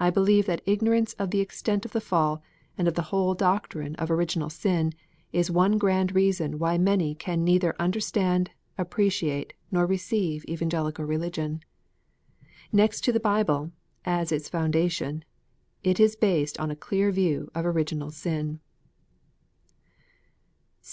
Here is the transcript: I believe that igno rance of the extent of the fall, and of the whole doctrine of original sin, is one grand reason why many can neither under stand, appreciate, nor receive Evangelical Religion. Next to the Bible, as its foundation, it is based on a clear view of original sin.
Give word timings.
I 0.00 0.10
believe 0.10 0.46
that 0.46 0.66
igno 0.66 0.90
rance 0.90 1.12
of 1.12 1.30
the 1.30 1.38
extent 1.38 1.84
of 1.84 1.92
the 1.92 2.00
fall, 2.00 2.42
and 2.76 2.88
of 2.88 2.94
the 2.94 3.12
whole 3.14 3.34
doctrine 3.34 3.94
of 3.94 4.10
original 4.10 4.50
sin, 4.50 4.94
is 5.32 5.48
one 5.48 5.78
grand 5.78 6.12
reason 6.12 6.58
why 6.58 6.76
many 6.76 7.14
can 7.14 7.44
neither 7.44 7.76
under 7.78 8.00
stand, 8.00 8.50
appreciate, 8.76 9.52
nor 9.70 9.86
receive 9.86 10.44
Evangelical 10.48 11.04
Religion. 11.04 11.62
Next 12.72 13.04
to 13.04 13.12
the 13.12 13.20
Bible, 13.20 13.70
as 14.04 14.32
its 14.32 14.48
foundation, 14.48 15.22
it 15.84 16.00
is 16.00 16.16
based 16.16 16.58
on 16.58 16.72
a 16.72 16.74
clear 16.74 17.12
view 17.12 17.48
of 17.54 17.64
original 17.64 18.10
sin. 18.10 18.58